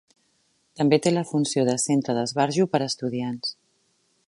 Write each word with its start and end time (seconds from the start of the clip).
També 0.79 0.97
té 1.07 1.11
la 1.13 1.23
funció 1.33 1.67
de 1.67 1.77
centre 1.85 2.17
d'esbarjo 2.19 2.67
per 2.75 2.83
a 2.87 2.91
estudiants. 2.95 3.57